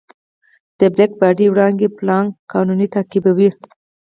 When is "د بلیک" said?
0.79-1.11